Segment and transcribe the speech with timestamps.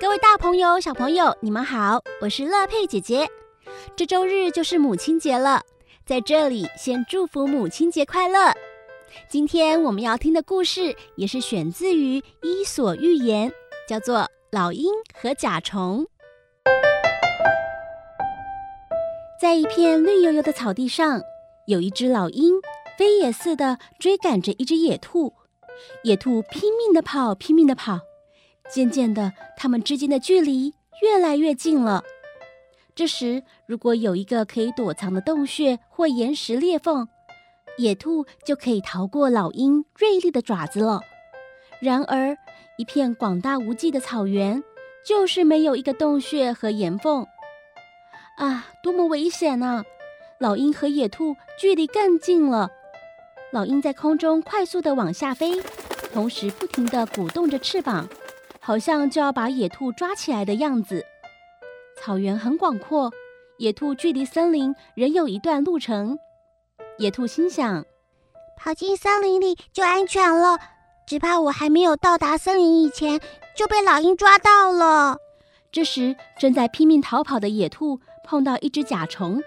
[0.00, 3.28] 各位大朋友、小朋友，你们好，我是乐佩姐姐。
[3.94, 5.62] 这周日就是母亲节了，
[6.06, 8.50] 在这里先祝福母亲节快乐。
[9.28, 13.50] 今天我们要听的故事也是选自于《伊索寓言》，
[13.86, 14.20] 叫做
[14.50, 16.06] 《老鹰和甲虫》。
[19.38, 21.20] 在一片绿油油的草地上，
[21.66, 22.54] 有一只老鹰，
[22.96, 25.34] 飞也似的追赶着一只野兔。
[26.04, 28.00] 野兔拼命地跑，拼命地跑。
[28.72, 32.02] 渐渐的，它们之间的距离越来越近了。
[32.94, 37.08] 这时，如果有一个可以躲藏的洞穴或岩石裂缝，
[37.78, 41.00] 野兔就可以逃过老鹰锐利的爪子了。
[41.80, 42.36] 然而，
[42.76, 44.62] 一片广大无际的草原，
[45.06, 47.26] 就是没有一个洞穴和岩缝。
[48.36, 49.84] 啊，多么危险啊！
[50.38, 52.70] 老鹰和野兔距离更近了。
[53.52, 55.62] 老鹰在空中快速的往下飞，
[56.12, 58.08] 同时不停地鼓动着翅膀。
[58.70, 61.04] 好像就要把野兔抓起来的样子。
[61.96, 63.10] 草原很广阔，
[63.58, 66.16] 野兔距离森林仍有一段路程。
[66.96, 67.84] 野兔心想：
[68.56, 70.56] 跑进森林里就安全了，
[71.04, 73.20] 只怕我还没有到达森林以前
[73.56, 75.16] 就被老鹰抓到了。
[75.72, 79.42] 这时，正在拼命逃跑的野兔碰到一只甲虫。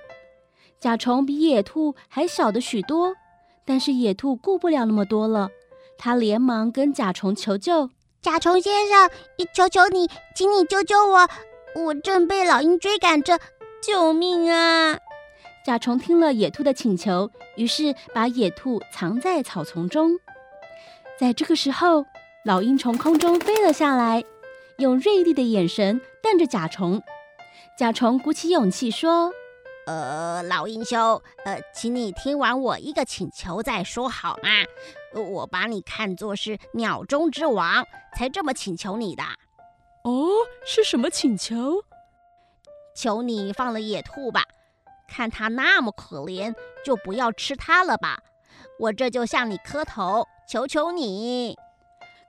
[0.81, 3.16] 甲虫比野兔还小的许多，
[3.64, 5.50] 但是野兔顾不了那么多了，
[5.97, 7.90] 它连忙跟甲虫求救。
[8.23, 9.09] 甲虫先生，
[9.53, 11.27] 求求你，请你救救我！
[11.75, 13.38] 我正被老鹰追赶着，
[13.85, 14.97] 救命啊！
[15.66, 20.17] 甲虫听了野兔的请求，于是把野兔藏在草丛中。
[21.19, 22.05] 在这个时候，
[22.45, 24.23] 老鹰从空中飞了下来，
[24.77, 27.03] 用锐利的眼神瞪着甲虫。
[27.77, 29.33] 甲虫鼓起勇气说
[29.85, 34.49] ：“呃，老鹰兄，呃，请你听完我一个请求再说好吗？”
[35.14, 39.23] 我把你看作是鸟中之王，才这么请求你的。
[40.03, 40.28] 哦，
[40.66, 41.83] 是什么请求？
[42.95, 44.44] 求你放了野兔吧，
[45.08, 46.53] 看它那么可怜，
[46.84, 48.19] 就不要吃它了吧。
[48.79, 51.57] 我这就向你磕头，求求你。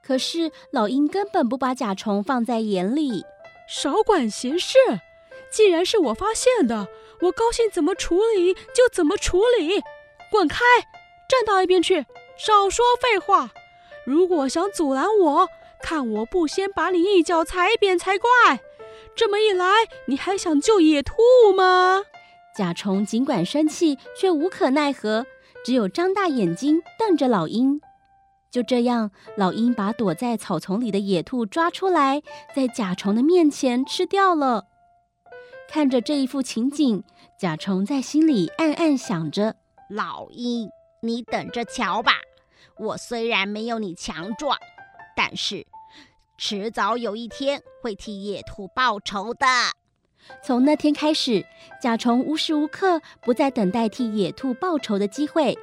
[0.03, 3.25] 可是老鹰根本不把甲虫放在眼里，
[3.69, 4.78] 少管闲事。
[5.51, 6.89] 既然是我发现的，
[7.22, 9.83] 我高兴怎么处理就怎么处理。
[10.31, 10.59] 滚开，
[11.28, 12.05] 站到一边去。
[12.37, 13.50] 少说废话！
[14.05, 15.49] 如果想阻拦我，
[15.81, 18.61] 看我不先把你一脚踩扁才怪！
[19.15, 19.67] 这么一来，
[20.06, 21.15] 你还想救野兔
[21.56, 22.03] 吗？
[22.56, 25.27] 甲虫尽管生气，却无可奈何，
[25.65, 27.81] 只有张大眼睛瞪着老鹰。
[28.51, 32.22] 就这样，老鹰把躲在草丛里的野兔抓出来，
[32.55, 34.66] 在甲虫的面前吃掉了。
[35.69, 37.03] 看着这一副情景，
[37.39, 39.56] 甲虫在心里暗暗想着：
[39.89, 40.69] 老鹰。
[41.01, 42.12] 你等着瞧吧，
[42.77, 44.57] 我虽然没有你强壮，
[45.17, 45.67] 但是
[46.37, 49.47] 迟早有一天会替野兔报仇的。
[50.43, 51.45] 从那天开始，
[51.81, 55.57] 甲虫无时无刻不在等待替野兔报仇的机会。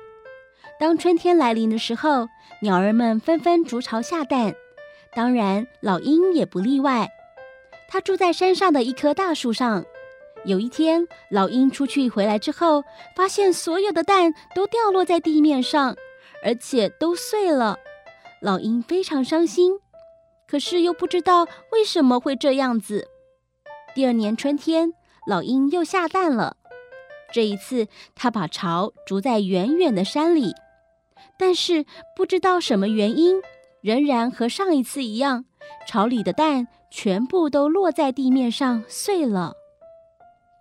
[0.79, 2.27] 当春天来临的时候，
[2.61, 4.55] 鸟儿们纷纷筑巢下蛋，
[5.15, 7.09] 当然老鹰也不例外。
[7.87, 9.83] 它住在山上的一棵大树上。
[10.43, 12.83] 有一天，老鹰出去回来之后，
[13.15, 15.95] 发现所有的蛋都掉落在地面上，
[16.43, 17.77] 而且都碎了。
[18.41, 19.79] 老鹰非常伤心，
[20.47, 23.07] 可是又不知道为什么会这样子。
[23.93, 24.93] 第二年春天，
[25.27, 26.57] 老鹰又下蛋了。
[27.31, 30.53] 这一次，它把巢筑在远远的山里，
[31.37, 31.85] 但是
[32.15, 33.41] 不知道什么原因，
[33.81, 35.45] 仍然和上一次一样，
[35.87, 39.53] 巢里的蛋全部都落在地面上碎了。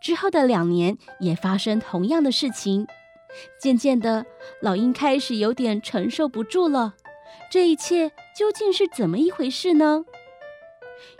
[0.00, 2.86] 之后的两年也发生同样的事情，
[3.58, 4.24] 渐渐的，
[4.60, 6.94] 老鹰开始有点承受不住了。
[7.50, 10.04] 这一切究竟是怎么一回事呢？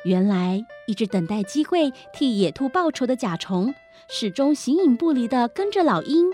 [0.05, 3.75] 原来，一直等待机会替野兔报仇的甲虫，
[4.09, 6.31] 始终形影不离地跟着老鹰。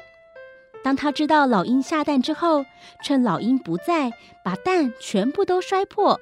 [0.83, 2.65] 当他知道老鹰下蛋之后，
[3.03, 4.13] 趁老鹰不在，
[4.45, 6.21] 把蛋全部都摔破。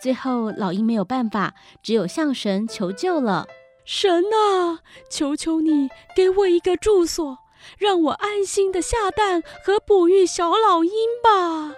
[0.00, 3.46] 最后，老鹰没有办法，只有向神求救了。
[3.84, 4.80] 神啊，
[5.10, 7.38] 求求你给我一个住所，
[7.78, 10.92] 让我安心的下蛋和哺育小老鹰
[11.22, 11.74] 吧。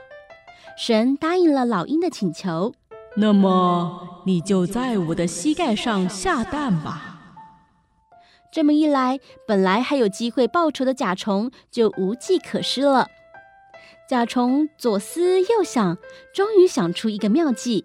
[0.76, 2.74] 神答应了老鹰的请求。
[3.16, 7.18] 那么你就在我的膝盖上下蛋吧。
[8.52, 13.08] 这么一来，本来还有机会报仇的甲虫就无计可施了。
[14.08, 15.96] 甲虫左思右想，
[16.34, 17.84] 终于想出一个妙计。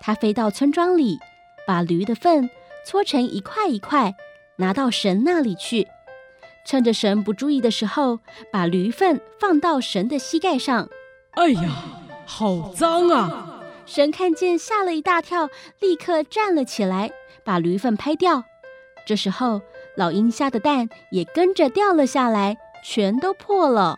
[0.00, 1.18] 他飞到村庄里，
[1.66, 2.50] 把驴的粪。
[2.86, 4.14] 搓成一块一块，
[4.56, 5.86] 拿到神那里去。
[6.68, 8.18] 趁着神不注意的时候，
[8.52, 10.86] 把驴粪放到神的膝盖上。
[11.30, 11.62] 哎呀，
[12.26, 13.62] 好脏啊！
[13.86, 15.48] 神看见，吓了一大跳，
[15.80, 17.10] 立刻站了起来，
[17.42, 18.44] 把驴粪拍掉。
[19.06, 19.62] 这时候，
[19.96, 23.96] 老鹰下的蛋也跟着掉了下来，全都破了。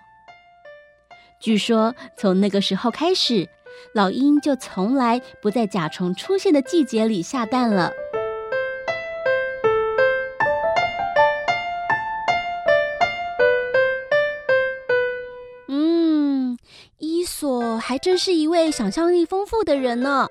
[1.41, 3.49] 据说，从那个时候开始，
[3.95, 7.91] 老鹰就从来不在甲虫出现的季节里下蛋了。
[17.81, 20.29] 还真是一位想象力丰富的人呢。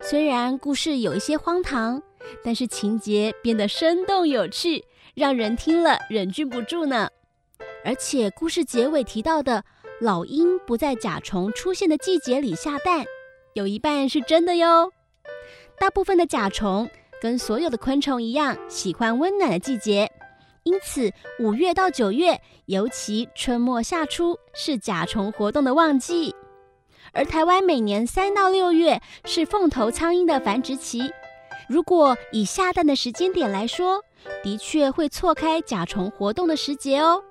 [0.00, 2.02] 虽然故事有一些荒唐，
[2.42, 7.08] 但是情节变得生动有趣，让人听了忍俊不住呢。
[7.84, 9.62] 而且故事结尾提到的
[10.00, 13.04] 老鹰不在甲虫出现的季节里下蛋，
[13.52, 14.90] 有一半是真的哟。
[15.78, 16.88] 大部分的甲虫
[17.20, 20.10] 跟所有的昆虫一样，喜欢温暖的季节，
[20.62, 26.34] 因此五月到九月，尤其春末夏初，是甲虫活动的旺季。
[27.14, 31.10] 而台湾每年三到六月是凤头苍鹰的繁殖期，
[31.68, 34.02] 如果以下蛋的时间点来说，
[34.42, 37.22] 的确会错开甲虫活动的时节哦。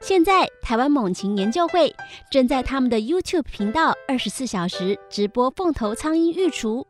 [0.00, 1.94] 现在台湾猛禽研究会
[2.30, 6.86] 正在他们的 YouTube 频道二十四小时直播凤头苍鹰育雏，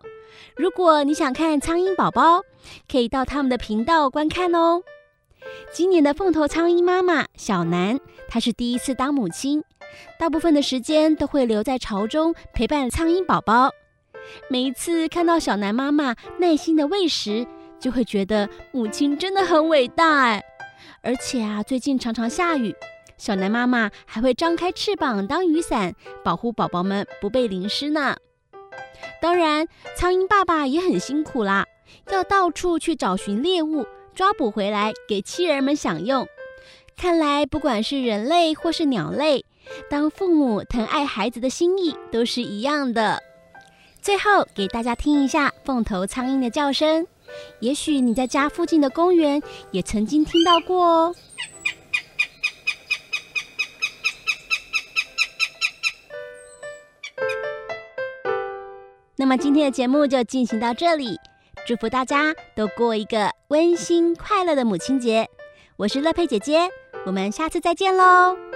[0.56, 2.42] 如果你想看苍鹰宝宝，
[2.90, 4.82] 可以到他们的频道观看哦。
[5.72, 7.98] 今年的凤头苍鹰妈妈小南，
[8.28, 9.64] 她是第一次当母亲。
[10.18, 13.70] 大部分的时间都会留在巢中陪伴苍蝇宝宝。
[14.48, 17.46] 每一次看到小南妈妈耐心的喂食，
[17.80, 20.44] 就会觉得母亲真的很伟大哎。
[21.02, 22.74] 而且啊，最近常常下雨，
[23.16, 28.16] 小南妈妈还会张开翅膀当雨伞，保护宝宝们不被淋湿呢。
[29.20, 31.66] 当然，苍蝇爸爸也很辛苦啦，
[32.10, 36.26] 要到处去找寻猎物，抓捕回来给妻儿们享用。
[36.96, 39.44] 看来，不管是人类或是鸟类，
[39.90, 43.22] 当父母疼爱孩子的心意都是一样的。
[44.00, 47.06] 最后，给大家听一下凤头苍鹰的叫声，
[47.60, 51.14] 也许你在家附近的公园也曾经听到过哦。
[59.16, 61.18] 那么今天的节目就进行到这里，
[61.66, 65.28] 祝福大家都过一个温馨快乐的母亲节。
[65.76, 66.70] 我是乐佩姐姐。
[67.04, 68.47] 我们下次再见喽。